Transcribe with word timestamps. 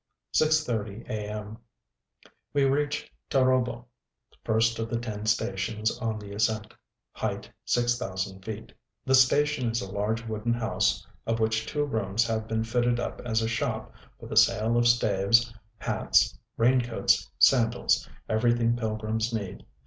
6:40 0.33 1.07
a. 1.11 1.29
m. 1.29 1.59
We 2.53 2.63
reach 2.63 3.13
Tar┼Źb┼Ź, 3.29 3.85
first 4.43 4.79
of 4.79 4.89
the 4.89 4.97
ten 4.97 5.27
stations 5.27 5.95
on 5.99 6.17
the 6.17 6.33
ascent: 6.33 6.73
height, 7.11 7.51
6000 7.65 8.43
feet. 8.43 8.73
The 9.05 9.13
station 9.13 9.69
is 9.69 9.79
a 9.79 9.91
large 9.91 10.25
wooden 10.27 10.55
house, 10.55 11.05
of 11.27 11.39
which 11.39 11.67
two 11.67 11.85
rooms 11.85 12.25
have 12.25 12.47
been 12.47 12.63
fitted 12.63 12.99
up 12.99 13.21
as 13.25 13.43
a 13.43 13.47
shop 13.47 13.93
for 14.19 14.25
the 14.25 14.35
sale 14.37 14.75
of 14.75 14.87
staves, 14.87 15.53
hats, 15.77 16.35
raincoats, 16.57 17.29
sandals, 17.37 18.09
everything 18.27 18.75
pilgrims 18.75 19.31
need. 19.31 19.63